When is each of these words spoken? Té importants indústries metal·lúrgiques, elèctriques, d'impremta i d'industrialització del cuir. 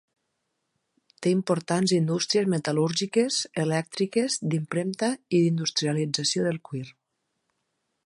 Té 1.25 1.33
importants 1.33 1.93
indústries 1.97 2.49
metal·lúrgiques, 2.55 3.39
elèctriques, 3.67 4.41
d'impremta 4.55 5.13
i 5.41 5.45
d'industrialització 5.45 6.49
del 6.51 6.63
cuir. 6.71 6.87